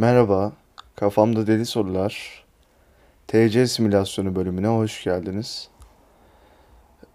[0.00, 0.52] Merhaba,
[0.96, 2.44] Kafamda Deli Sorular
[3.28, 5.68] TC Simülasyonu bölümüne hoş geldiniz.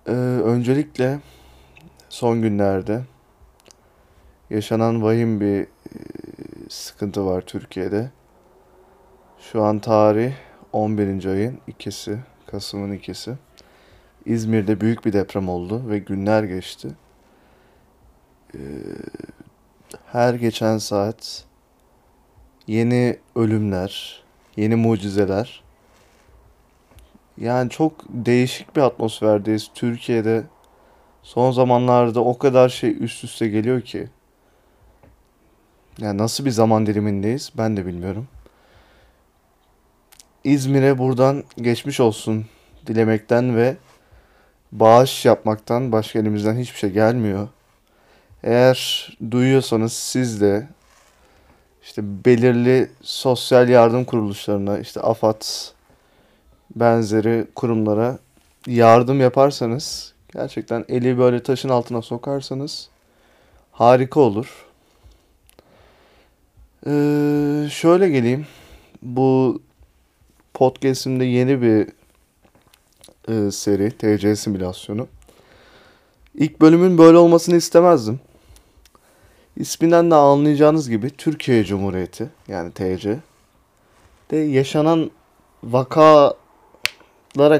[0.08, 1.20] Ee, öncelikle
[2.10, 3.02] son günlerde
[4.50, 5.68] yaşanan vahim bir e,
[6.70, 8.12] sıkıntı var Türkiye'de.
[9.40, 10.34] Şu an tarih
[10.74, 11.26] 11.
[11.26, 13.34] ayın ikisi, Kasım'ın ikisi.
[14.26, 16.90] İzmir'de büyük bir deprem oldu ve günler geçti.
[18.56, 18.60] Ee,
[20.06, 21.46] her geçen saat
[22.68, 24.24] yeni ölümler,
[24.58, 25.64] yeni mucizeler.
[27.38, 29.70] Yani çok değişik bir atmosferdeyiz.
[29.76, 30.44] Türkiye'de
[31.24, 34.08] son zamanlarda o kadar şey üst üste geliyor ki.
[36.00, 38.28] Yani nasıl bir zaman dilimindeyiz ben de bilmiyorum.
[40.44, 42.46] İzmir'e buradan geçmiş olsun
[42.88, 43.78] dilemekten ve
[44.72, 47.48] bağış yapmaktan başka elimizden hiçbir şey gelmiyor.
[48.44, 50.68] Eğer duyuyorsanız siz de
[51.86, 55.42] işte belirli sosyal yardım kuruluşlarına, işte AFAD
[56.76, 58.20] benzeri kurumlara
[58.68, 62.90] yardım yaparsanız, gerçekten eli böyle taşın altına sokarsanız
[63.72, 64.66] harika olur.
[66.88, 68.48] Ee, şöyle geleyim.
[69.02, 69.62] Bu
[70.54, 71.88] podcast'imde yeni bir
[73.30, 75.08] e, seri, TC simülasyonu.
[76.36, 78.20] İlk bölümün böyle olmasını istemezdim.
[79.58, 83.20] İsminden de anlayacağınız gibi Türkiye Cumhuriyeti yani TC
[84.32, 85.12] de yaşanan
[85.64, 86.36] vakalara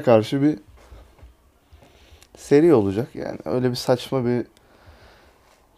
[0.02, 0.58] karşı bir
[2.36, 3.08] seri olacak.
[3.14, 4.46] Yani öyle bir saçma bir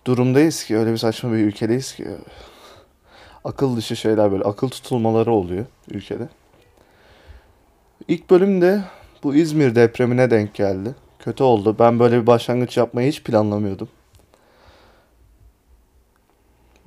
[0.05, 2.07] durumdayız ki, öyle bir saçma bir ülkedeyiz ki
[3.45, 6.29] akıl dışı şeyler böyle akıl tutulmaları oluyor ülkede.
[8.09, 8.83] İlk bölümde
[9.23, 10.95] bu İzmir depremine denk geldi.
[11.19, 11.77] Kötü oldu.
[11.79, 13.89] Ben böyle bir başlangıç yapmayı hiç planlamıyordum.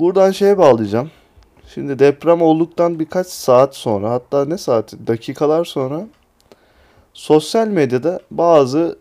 [0.02, 1.11] Buradan şeye bağlayacağım.
[1.73, 6.07] Şimdi deprem olduktan birkaç saat sonra hatta ne saati dakikalar sonra
[7.13, 9.00] sosyal medyada bazı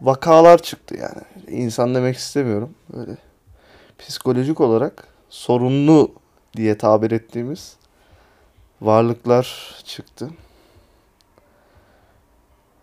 [0.00, 1.58] vakalar çıktı yani.
[1.62, 2.74] İnsan demek istemiyorum.
[2.92, 3.16] Böyle
[3.98, 6.12] psikolojik olarak sorunlu
[6.56, 7.76] diye tabir ettiğimiz
[8.82, 10.30] varlıklar çıktı.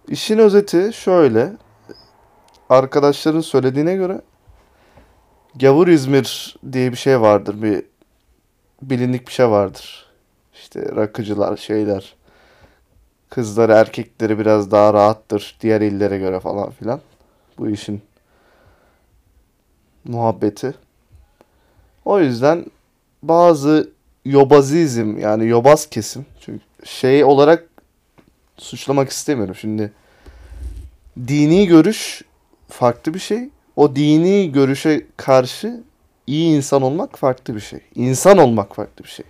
[0.07, 1.53] İşin özeti şöyle.
[2.69, 4.21] Arkadaşların söylediğine göre
[5.55, 7.61] Gavur İzmir diye bir şey vardır.
[7.61, 7.83] Bir
[8.81, 10.05] bilindik bir şey vardır.
[10.53, 12.15] İşte rakıcılar, şeyler.
[13.29, 17.01] Kızları, erkekleri biraz daha rahattır diğer illere göre falan filan.
[17.57, 18.01] Bu işin
[20.03, 20.73] muhabbeti.
[22.05, 22.65] O yüzden
[23.23, 23.89] bazı
[24.25, 27.69] yobazizm yani yobaz kesim çünkü şey olarak
[28.57, 29.55] suçlamak istemiyorum.
[29.55, 29.91] Şimdi
[31.27, 32.21] dini görüş
[32.67, 35.83] farklı bir şey o dini görüşe karşı
[36.27, 37.79] iyi insan olmak farklı bir şey.
[37.95, 39.25] İnsan olmak farklı bir şey.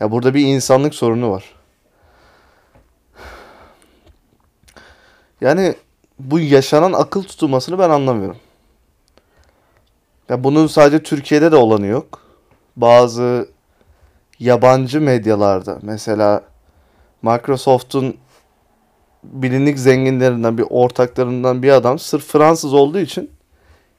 [0.00, 1.44] Ya burada bir insanlık sorunu var.
[5.40, 5.74] Yani
[6.18, 8.36] bu yaşanan akıl tutulmasını ben anlamıyorum.
[10.28, 12.20] Ya bunun sadece Türkiye'de de olanı yok.
[12.76, 13.48] Bazı
[14.38, 16.42] yabancı medyalarda mesela
[17.22, 18.16] Microsoft'un
[19.24, 23.30] bilinlik zenginlerinden bir ortaklarından bir adam sırf Fransız olduğu için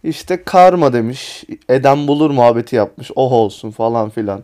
[0.06, 1.44] işte karma demiş.
[1.70, 3.12] Eden bulur muhabbeti yapmış.
[3.16, 4.44] Oh olsun falan filan.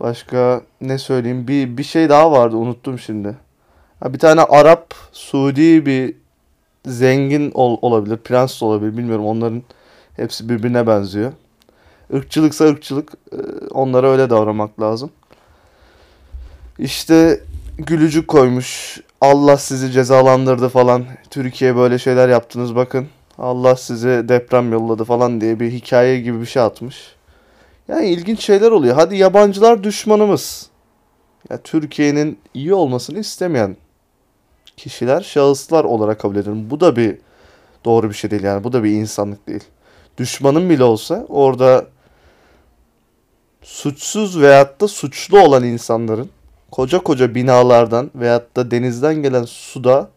[0.00, 1.48] Başka ne söyleyeyim?
[1.48, 3.36] Bir, bir şey daha vardı unuttum şimdi.
[4.00, 6.14] Ha, bir tane Arap, Suudi bir
[6.86, 8.16] zengin ol, olabilir.
[8.16, 9.26] Prens olabilir bilmiyorum.
[9.26, 9.62] Onların
[10.16, 11.32] hepsi birbirine benziyor.
[12.12, 13.12] Irkçılıksa ırkçılık.
[13.32, 13.36] E,
[13.70, 15.10] onlara öyle davranmak lazım.
[16.78, 17.40] İşte
[17.78, 19.00] gülücük koymuş.
[19.20, 21.04] Allah sizi cezalandırdı falan.
[21.30, 23.08] Türkiye böyle şeyler yaptınız bakın.
[23.38, 27.14] Allah size deprem yolladı falan diye bir hikaye gibi bir şey atmış.
[27.88, 28.94] Yani ilginç şeyler oluyor.
[28.94, 30.70] Hadi yabancılar düşmanımız.
[31.50, 33.76] Ya Türkiye'nin iyi olmasını istemeyen
[34.76, 36.70] kişiler, şahıslar olarak kabul edelim.
[36.70, 37.18] Bu da bir
[37.84, 38.64] doğru bir şey değil yani.
[38.64, 39.64] Bu da bir insanlık değil.
[40.18, 41.86] Düşmanın bile olsa orada
[43.62, 46.30] suçsuz veyahut da suçlu olan insanların
[46.70, 50.10] koca koca binalardan veyahut da denizden gelen suda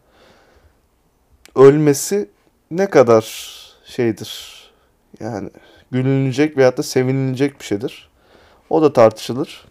[1.56, 2.28] ölmesi
[2.76, 3.24] ne kadar
[3.84, 4.62] şeydir
[5.20, 5.50] yani
[5.90, 8.08] gülünecek veyahut da sevinilecek bir şeydir.
[8.70, 9.64] O da tartışılır.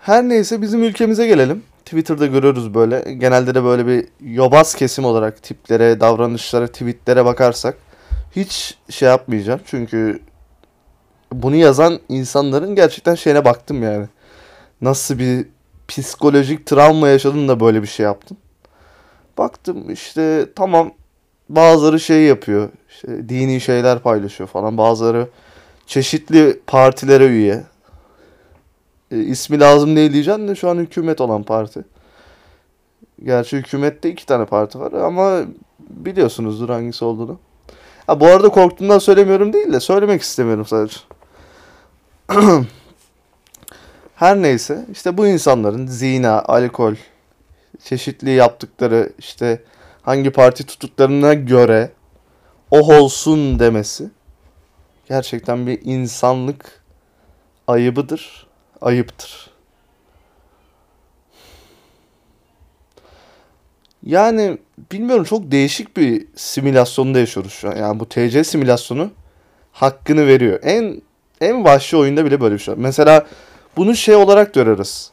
[0.00, 1.62] Her neyse bizim ülkemize gelelim.
[1.84, 3.14] Twitter'da görüyoruz böyle.
[3.14, 7.76] Genelde de böyle bir yobaz kesim olarak tiplere, davranışlara, tweetlere bakarsak
[8.36, 9.60] hiç şey yapmayacağım.
[9.64, 10.20] Çünkü
[11.32, 14.06] bunu yazan insanların gerçekten şeyine baktım yani.
[14.80, 15.46] Nasıl bir
[15.88, 18.38] psikolojik travma yaşadın da böyle bir şey yaptın.
[19.38, 20.92] Baktım işte tamam
[21.48, 22.68] bazıları şey yapıyor.
[22.90, 24.78] İşte dini şeyler paylaşıyor falan.
[24.78, 25.28] Bazıları
[25.86, 27.62] çeşitli partilere üye.
[29.10, 31.84] E, ismi lazım değil diyeceğim de şu an hükümet olan parti.
[33.24, 35.40] Gerçi hükümette iki tane parti var ama
[35.78, 37.38] biliyorsunuzdur hangisi olduğunu.
[38.06, 40.96] Ha, bu arada korktuğumdan söylemiyorum değil de söylemek istemiyorum sadece.
[44.16, 46.94] Her neyse işte bu insanların zina, alkol,
[47.84, 49.62] çeşitli yaptıkları işte
[50.02, 51.90] hangi parti tuttuklarına göre
[52.70, 54.10] o olsun demesi
[55.08, 56.82] gerçekten bir insanlık
[57.68, 58.46] ayıbıdır,
[58.80, 59.50] ayıptır.
[64.06, 64.58] Yani
[64.92, 67.76] bilmiyorum çok değişik bir simülasyonda yaşıyoruz şu an.
[67.76, 69.10] Yani bu TC simülasyonu
[69.72, 70.60] hakkını veriyor.
[70.62, 71.02] En
[71.40, 72.74] en vahşi oyunda bile böyle bir şey.
[72.76, 73.26] Mesela
[73.76, 75.10] bunu şey olarak görürüz.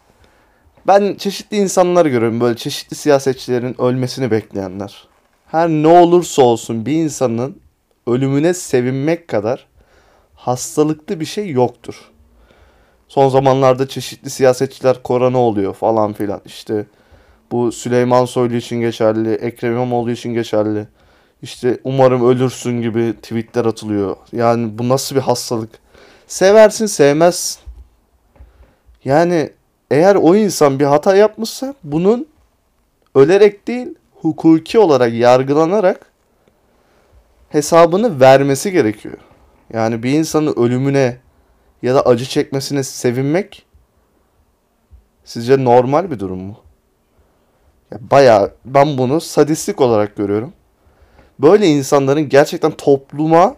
[0.88, 5.08] Ben çeşitli insanlar görüyorum böyle çeşitli siyasetçilerin ölmesini bekleyenler.
[5.48, 7.62] Her ne olursa olsun bir insanın
[8.08, 9.68] ölümüne sevinmek kadar
[10.36, 12.12] hastalıklı bir şey yoktur.
[13.08, 16.42] Son zamanlarda çeşitli siyasetçiler korona oluyor falan filan.
[16.46, 16.86] İşte
[17.52, 20.88] bu Süleyman Soylu için geçerli, Ekrem İmamoğlu için geçerli.
[21.42, 24.18] İşte umarım ölürsün gibi tweetler atılıyor.
[24.32, 25.70] Yani bu nasıl bir hastalık?
[26.28, 27.62] Seversin sevmezsin.
[29.06, 29.50] Yani
[29.92, 32.28] eğer o insan bir hata yapmışsa bunun
[33.16, 36.12] ölerek değil hukuki olarak yargılanarak
[37.50, 39.18] hesabını vermesi gerekiyor.
[39.74, 41.18] Yani bir insanın ölümüne
[41.82, 43.66] ya da acı çekmesine sevinmek
[45.24, 46.58] sizce normal bir durum mu?
[47.92, 50.54] Ya bayağı ben bunu sadistik olarak görüyorum.
[51.40, 53.56] Böyle insanların gerçekten topluma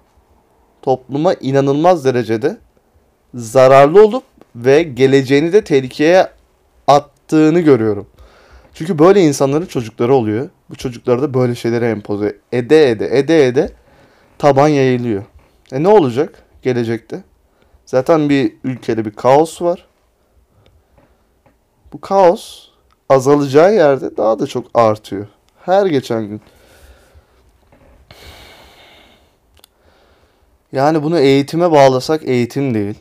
[0.81, 2.57] topluma inanılmaz derecede
[3.33, 4.23] zararlı olup
[4.56, 6.27] ve geleceğini de tehlikeye
[6.88, 8.07] attığını görüyorum.
[8.74, 10.50] Çünkü böyle insanların çocukları oluyor.
[10.69, 13.71] Bu çocukları da böyle şeylere empoze ede ede ede ede
[14.38, 15.24] taban yayılıyor.
[15.71, 17.24] E ne olacak gelecekte?
[17.86, 19.88] Zaten bir ülkede bir kaos var.
[21.94, 22.68] Bu kaos
[23.09, 25.27] azalacağı yerde daha da çok artıyor.
[25.65, 26.42] Her geçen gün.
[30.71, 32.95] Yani bunu eğitime bağlasak eğitim değil.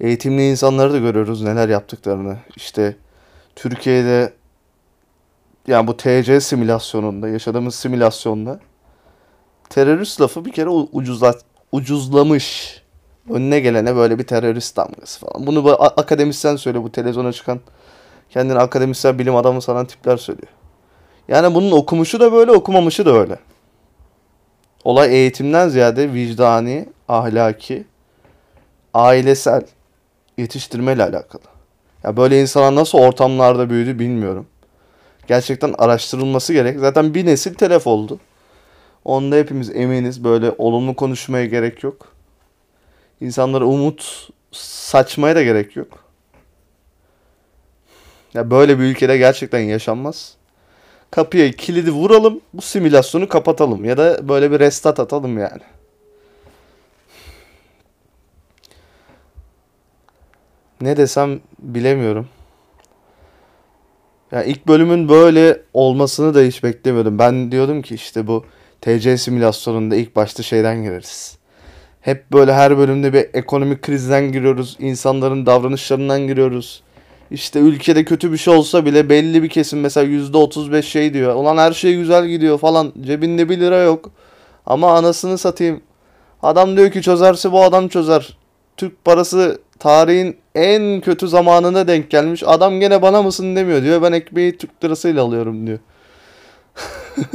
[0.00, 2.36] Eğitimli insanları da görüyoruz neler yaptıklarını.
[2.56, 2.96] İşte
[3.56, 4.32] Türkiye'de
[5.66, 8.60] yani bu TC simülasyonunda, yaşadığımız simülasyonda
[9.70, 11.34] terörist lafı bir kere ucuzla,
[11.72, 12.78] ucuzlamış.
[13.30, 15.46] Önüne gelene böyle bir terörist damgası falan.
[15.46, 17.60] Bunu bu akademisyen söyle bu televizyona çıkan
[18.30, 20.52] kendini akademisyen bilim adamı sanan tipler söylüyor.
[21.28, 23.38] Yani bunun okumuşu da böyle, okumamışı da öyle.
[24.84, 27.84] Olay eğitimden ziyade vicdani, ahlaki,
[28.94, 29.62] ailesel
[30.38, 31.42] yetiştirmeyle alakalı.
[32.04, 34.46] Ya böyle insanlar nasıl ortamlarda büyüdü bilmiyorum.
[35.26, 36.78] Gerçekten araştırılması gerek.
[36.78, 38.18] Zaten bir nesil telef oldu.
[39.04, 40.24] Onda hepimiz eminiz.
[40.24, 42.12] Böyle olumlu konuşmaya gerek yok.
[43.20, 46.04] İnsanlara umut saçmaya da gerek yok.
[48.34, 50.34] Ya böyle bir ülkede gerçekten yaşanmaz.
[51.10, 55.62] Kapıya kilidi vuralım, bu simülasyonu kapatalım ya da böyle bir restart atalım yani.
[60.80, 62.28] Ne desem bilemiyorum.
[64.32, 67.18] Ya ilk bölümün böyle olmasını da hiç beklemiyordum.
[67.18, 68.44] Ben diyordum ki işte bu
[68.80, 71.38] TC simülasyonunda ilk başta şeyden gireriz.
[72.00, 74.76] Hep böyle her bölümde bir ekonomik krizden giriyoruz.
[74.80, 76.82] insanların davranışlarından giriyoruz.
[77.30, 81.34] İşte ülkede kötü bir şey olsa bile belli bir kesim mesela %35 şey diyor.
[81.34, 82.92] Ulan her şey güzel gidiyor falan.
[83.00, 84.10] Cebinde 1 lira yok.
[84.66, 85.80] Ama anasını satayım.
[86.42, 88.36] Adam diyor ki çözerse bu adam çözer.
[88.76, 92.42] Türk parası tarihin en kötü zamanına denk gelmiş.
[92.46, 94.02] Adam gene bana mısın demiyor diyor.
[94.02, 95.78] Ben ekmeği Türk lirasıyla alıyorum diyor.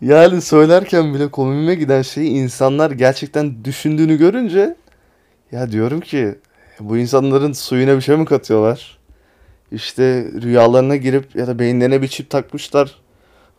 [0.00, 4.76] yani söylerken bile komime giden şeyi insanlar gerçekten düşündüğünü görünce
[5.52, 6.34] ya diyorum ki
[6.80, 8.98] bu insanların suyuna bir şey mi katıyorlar?
[9.72, 12.94] İşte rüyalarına girip ya da beyinlerine bir çip takmışlar.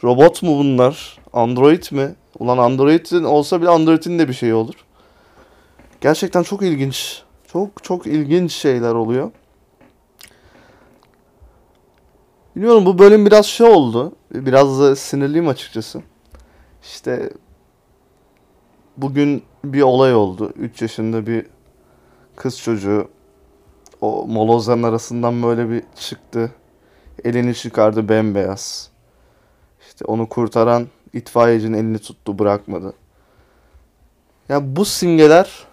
[0.03, 1.17] Robot mu bunlar?
[1.33, 2.15] Android mi?
[2.39, 4.75] Ulan Android'in olsa bile Android'in de bir şey olur.
[6.03, 7.23] Gerçekten çok ilginç.
[7.47, 9.31] Çok çok ilginç şeyler oluyor.
[12.55, 14.15] Bilmiyorum bu bölüm biraz şey oldu.
[14.31, 16.01] Biraz da sinirliyim açıkçası.
[16.83, 17.29] İşte
[18.97, 20.53] bugün bir olay oldu.
[20.55, 21.45] 3 yaşında bir
[22.35, 23.09] kız çocuğu
[24.01, 26.51] o molozların arasından böyle bir çıktı.
[27.23, 28.89] Elini çıkardı bembeyaz.
[29.87, 32.93] İşte onu kurtaran itfaiyecinin elini tuttu bırakmadı.
[34.49, 35.72] Ya bu simgeler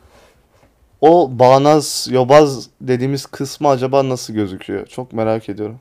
[1.00, 4.86] o bağnaz, yobaz dediğimiz kısmı acaba nasıl gözüküyor?
[4.86, 5.80] Çok merak ediyorum.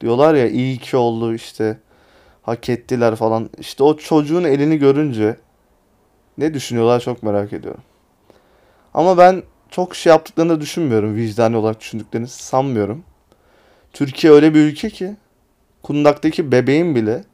[0.00, 1.78] Diyorlar ya iyi ki oldu işte
[2.42, 3.50] hak ettiler falan.
[3.58, 5.36] İşte o çocuğun elini görünce
[6.38, 7.82] ne düşünüyorlar çok merak ediyorum.
[8.94, 11.14] Ama ben çok şey yaptıklarını düşünmüyorum.
[11.14, 13.04] Vicdani olarak düşündüklerini sanmıyorum.
[13.92, 15.16] Türkiye öyle bir ülke ki
[15.82, 17.24] kundaktaki bebeğin bile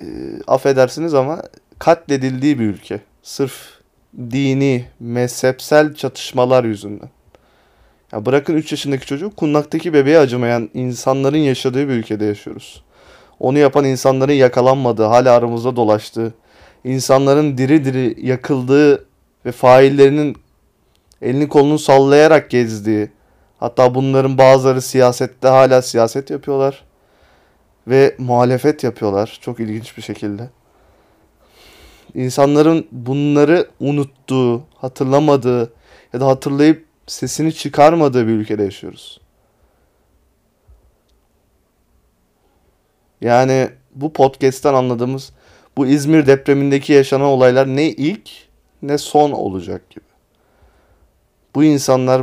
[0.00, 0.06] e,
[0.46, 1.42] affedersiniz ama
[1.78, 3.00] katledildiği bir ülke.
[3.22, 3.81] Sırf
[4.16, 7.10] dini, mezhepsel çatışmalar yüzünden.
[8.12, 12.82] Ya bırakın 3 yaşındaki çocuğu kundaktaki bebeğe acımayan insanların yaşadığı bir ülkede yaşıyoruz.
[13.40, 16.34] Onu yapan insanların yakalanmadığı, hala aramızda dolaştığı,
[16.84, 19.04] insanların diri diri yakıldığı
[19.46, 20.36] ve faillerinin
[21.22, 23.10] elini kolunu sallayarak gezdiği,
[23.60, 26.84] hatta bunların bazıları siyasette hala siyaset yapıyorlar
[27.86, 30.50] ve muhalefet yapıyorlar çok ilginç bir şekilde.
[32.14, 35.72] İnsanların bunları unuttuğu, hatırlamadığı
[36.12, 39.20] ya da hatırlayıp sesini çıkarmadığı bir ülkede yaşıyoruz.
[43.20, 45.32] Yani bu podcast'ten anladığımız
[45.76, 48.30] bu İzmir depremindeki yaşanan olaylar ne ilk
[48.82, 50.04] ne son olacak gibi.
[51.54, 52.22] Bu insanlar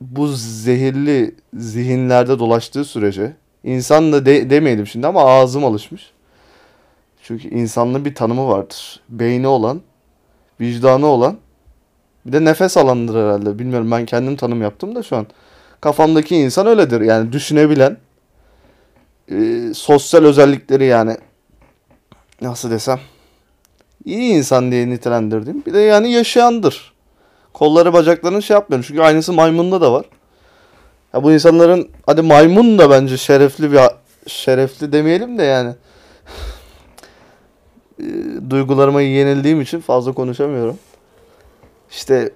[0.00, 6.10] bu zehirli zihinlerde dolaştığı sürece insan da de, demeyelim şimdi ama ağzım alışmış.
[7.28, 9.00] Çünkü insanlığın bir tanımı vardır.
[9.08, 9.80] Beyni olan,
[10.60, 11.36] vicdanı olan,
[12.26, 13.58] bir de nefes alandır herhalde.
[13.58, 15.26] Bilmiyorum ben kendim tanım yaptım da şu an.
[15.80, 17.00] Kafamdaki insan öyledir.
[17.00, 17.96] Yani düşünebilen,
[19.30, 21.16] e, sosyal özellikleri yani
[22.40, 23.00] nasıl desem
[24.04, 25.64] iyi insan diye nitelendirdiğim.
[25.66, 26.92] Bir de yani yaşayandır.
[27.52, 28.84] Kolları bacaklarını şey yapmıyorum.
[28.88, 30.06] Çünkü aynısı maymunda da var.
[31.14, 33.80] Ya bu insanların hadi maymun da bence şerefli bir
[34.26, 35.74] şerefli demeyelim de yani
[38.00, 38.04] e,
[38.50, 40.78] duygularıma yenildiğim için fazla konuşamıyorum.
[41.90, 42.32] İşte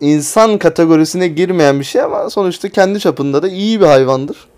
[0.00, 4.48] insan kategorisine girmeyen bir şey ama sonuçta kendi çapında da iyi bir hayvandır.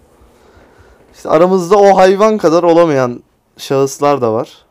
[1.15, 3.23] İşte aramızda o hayvan kadar olamayan
[3.59, 4.65] şahıslar da var.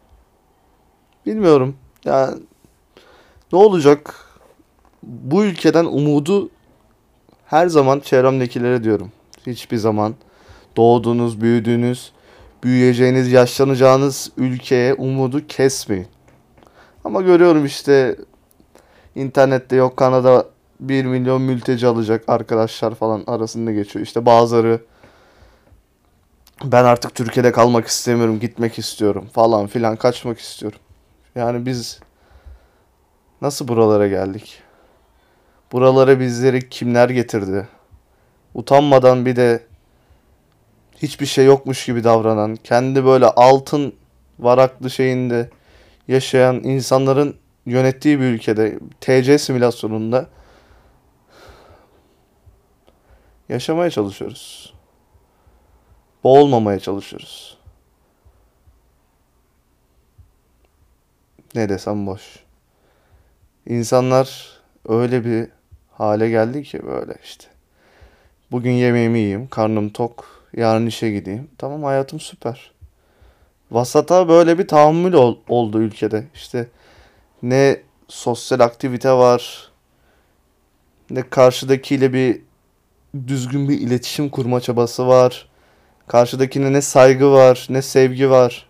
[1.26, 1.76] Bilmiyorum.
[2.06, 2.38] Yani
[3.54, 4.16] ne olacak?
[5.04, 6.50] Bu ülkeden umudu
[7.46, 9.12] her zaman çevremdekilere diyorum.
[9.48, 10.16] Hiçbir zaman
[10.78, 12.12] doğduğunuz, büyüdüğünüz,
[12.66, 16.08] büyüyeceğiniz, yaşlanacağınız ülkeye umudu kesmeyin.
[17.04, 18.16] Ama görüyorum işte
[19.16, 20.46] internette yok Kanada
[20.80, 24.06] 1 milyon mülteci alacak arkadaşlar falan arasında geçiyor.
[24.06, 24.80] İşte bazıları
[26.64, 30.80] ben artık Türkiye'de kalmak istemiyorum, gitmek istiyorum falan filan kaçmak istiyorum.
[31.36, 32.00] Yani biz
[33.42, 34.62] nasıl buralara geldik?
[35.72, 37.68] Buralara bizleri kimler getirdi?
[38.54, 39.64] Utanmadan bir de
[40.96, 43.94] hiçbir şey yokmuş gibi davranan, kendi böyle altın
[44.40, 45.50] varaklı şeyinde
[46.08, 47.36] yaşayan insanların
[47.66, 50.30] yönettiği bir ülkede TC simülasyonunda
[53.50, 54.74] yaşamaya çalışıyoruz.
[56.24, 57.58] Boğulmamaya çalışıyoruz.
[61.56, 62.40] Ne desem boş.
[63.66, 65.50] İnsanlar öyle bir
[65.92, 67.48] hale geldi ki böyle işte.
[68.52, 71.48] Bugün yemeğimi yiyeyim, karnım tok, yarın işe gideyim.
[71.58, 72.72] Tamam hayatım süper.
[73.72, 76.28] Vasata böyle bir tahammül ol, oldu ülkede.
[76.34, 76.68] İşte
[77.44, 79.72] ne sosyal aktivite var,
[81.10, 82.42] ne karşıdakiyle bir
[83.28, 85.50] düzgün bir iletişim kurma çabası var.
[86.08, 88.70] Karşıdakine ne saygı var, ne sevgi var.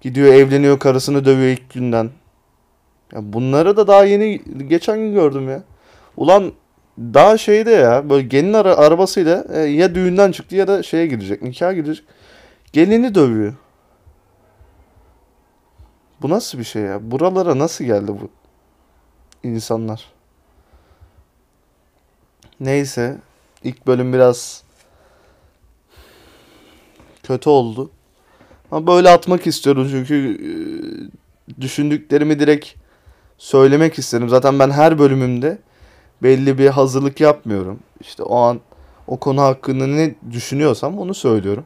[0.00, 2.10] Gidiyor evleniyor karısını dövüyor ilk günden.
[3.12, 5.62] Ya bunları da daha yeni geçen gün gördüm ya.
[6.16, 6.52] Ulan
[7.00, 11.42] daha şeyde ya böyle gelin ara arabasıyla e, ya düğünden çıktı ya da şeye gidecek
[11.42, 12.04] nikaha gidecek.
[12.72, 13.54] Gelini dövüyor.
[16.22, 17.10] Bu nasıl bir şey ya?
[17.10, 18.30] Buralara nasıl geldi bu
[19.42, 20.04] insanlar?
[22.60, 23.18] Neyse
[23.64, 24.64] ilk bölüm biraz
[27.22, 27.90] kötü oldu.
[28.70, 30.50] Ama böyle atmak istiyorum çünkü e,
[31.60, 32.68] düşündüklerimi direkt
[33.38, 34.28] söylemek istedim.
[34.28, 35.58] Zaten ben her bölümümde
[36.22, 37.78] belli bir hazırlık yapmıyorum.
[38.00, 38.60] İşte o an
[39.06, 41.64] o konu hakkında ne düşünüyorsam onu söylüyorum.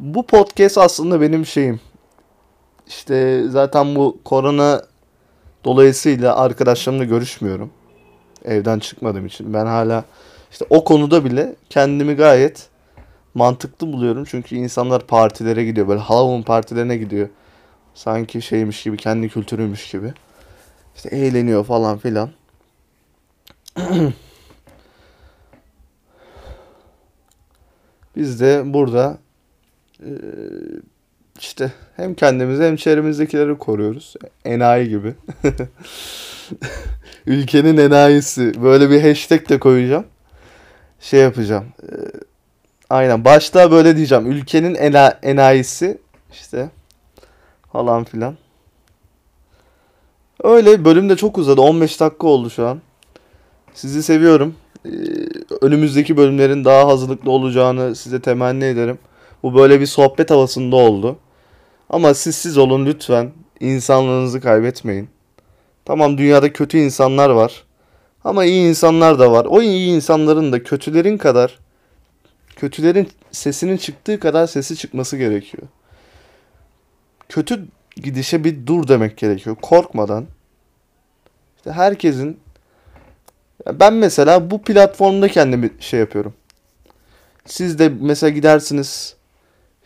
[0.00, 1.80] Bu podcast aslında benim şeyim.
[2.86, 4.82] İşte zaten bu korona
[5.64, 7.70] dolayısıyla arkadaşlarımla görüşmüyorum.
[8.44, 9.54] Evden çıkmadığım için.
[9.54, 10.04] Ben hala
[10.50, 12.68] işte o konuda bile kendimi gayet
[13.34, 14.24] mantıklı buluyorum.
[14.24, 15.88] Çünkü insanlar partilere gidiyor.
[15.88, 17.28] Böyle Halloween partilerine gidiyor.
[17.94, 20.12] Sanki şeymiş gibi, kendi kültürüymüş gibi.
[20.96, 22.30] İşte eğleniyor falan filan.
[28.16, 29.18] Biz de burada
[31.40, 34.14] işte hem kendimizi hem çevremizdekileri koruyoruz.
[34.44, 35.14] Enayi gibi.
[37.26, 38.62] Ülkenin enayisi.
[38.62, 40.06] Böyle bir hashtag de koyacağım.
[41.00, 41.66] Şey yapacağım.
[42.90, 43.24] Aynen.
[43.24, 44.32] Başta böyle diyeceğim.
[44.32, 45.98] Ülkenin ena enayisi
[46.32, 46.70] işte
[47.72, 48.36] falan filan.
[50.44, 51.60] Öyle bölüm de çok uzadı.
[51.60, 52.80] 15 dakika oldu şu an.
[53.78, 54.54] Sizi seviyorum.
[54.86, 54.90] Ee,
[55.60, 58.98] önümüzdeki bölümlerin daha hazırlıklı olacağını size temenni ederim.
[59.42, 61.18] Bu böyle bir sohbet havasında oldu.
[61.90, 63.32] Ama siz siz olun lütfen.
[63.60, 65.08] İnsanlığınızı kaybetmeyin.
[65.84, 67.64] Tamam dünyada kötü insanlar var.
[68.24, 69.44] Ama iyi insanlar da var.
[69.44, 71.58] O iyi insanların da kötülerin kadar
[72.56, 75.62] kötülerin sesinin çıktığı kadar sesi çıkması gerekiyor.
[77.28, 79.56] Kötü gidişe bir dur demek gerekiyor.
[79.62, 80.26] Korkmadan.
[81.56, 82.40] İşte herkesin
[83.66, 86.34] ben mesela bu platformda kendimi şey yapıyorum.
[87.46, 89.16] Siz de mesela gidersiniz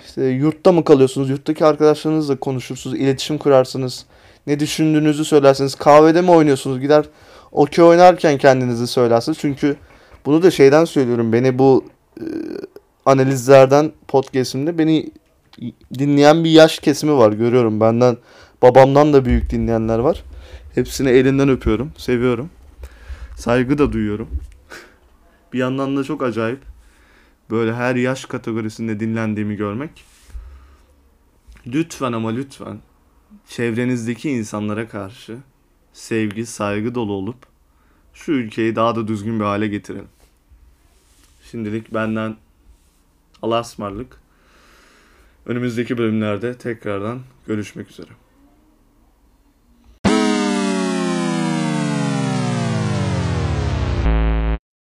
[0.07, 1.31] işte yurtta mı kalıyorsunuz?
[1.31, 4.05] Yurttaki arkadaşlarınızla konuşursunuz, iletişim kurarsınız.
[4.47, 5.75] Ne düşündüğünüzü söylersiniz.
[5.75, 6.81] Kahvede mi oynuyorsunuz?
[6.81, 7.05] Gider
[7.52, 9.38] okey oynarken kendinizi söylersiniz.
[9.41, 9.76] Çünkü
[10.26, 11.33] bunu da şeyden söylüyorum.
[11.33, 11.85] Beni bu
[12.21, 12.25] e,
[13.07, 15.11] analizlerden podcast'imde beni
[15.99, 17.81] dinleyen bir yaş kesimi var görüyorum.
[17.81, 18.17] Benden
[18.62, 20.23] babamdan da büyük dinleyenler var.
[20.75, 21.93] Hepsini elinden öpüyorum.
[21.97, 22.50] Seviyorum.
[23.37, 24.29] Saygı da duyuyorum.
[25.53, 26.61] bir yandan da çok acayip.
[27.51, 30.05] Böyle her yaş kategorisinde dinlendiğimi görmek.
[31.67, 32.81] Lütfen ama lütfen
[33.49, 35.39] çevrenizdeki insanlara karşı
[35.93, 37.37] sevgi, saygı dolu olup
[38.15, 40.09] şu ülkeyi daha da düzgün bir hale getirelim.
[41.51, 42.37] Şimdilik benden
[43.43, 44.21] Allah'a ısmarladık.
[45.47, 48.11] Önümüzdeki bölümlerde tekrardan görüşmek üzere.